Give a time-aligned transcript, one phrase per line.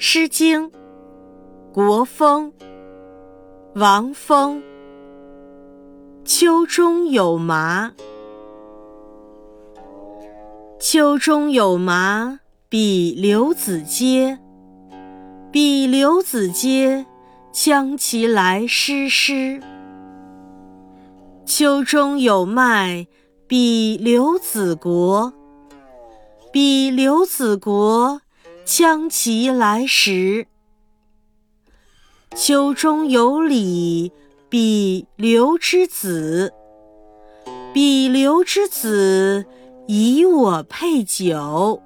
[0.00, 0.70] 诗经·
[1.72, 2.52] 国风·
[3.74, 4.62] 王风。
[6.24, 7.92] 秋中有麻，
[10.78, 12.38] 秋中有麻
[12.68, 14.38] 比刘子阶。
[15.50, 17.04] 比刘子阶，
[17.50, 19.60] 将其来施诗。
[21.44, 23.08] 秋中有麦
[23.48, 25.32] 比刘子国。
[26.52, 28.20] 比刘子国。
[28.68, 30.46] 将其来时，
[32.36, 34.12] 秋中有李，
[34.50, 36.52] 比刘之子。
[37.72, 39.46] 比刘之子，
[39.86, 41.82] 以我配酒。